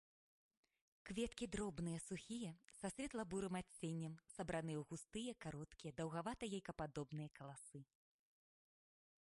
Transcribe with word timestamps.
Кветкі 1.09 1.45
дробныя 1.55 1.99
сухія 2.05 2.53
са 2.79 2.87
светла-бурым 2.95 3.59
адценнем, 3.61 4.13
сабраныя 4.35 4.77
ў 4.79 4.83
густыя 4.93 5.33
кароткія 5.47 5.91
даўгавата-яйкападобныя 6.01 7.29
каласы. 7.41 7.77